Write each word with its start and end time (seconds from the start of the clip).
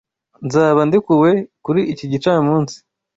Nzaba 0.45 0.81
ndekuwe 0.87 1.31
kuri 1.63 1.81
iki 1.91 2.05
gicamunsi. 2.11 2.75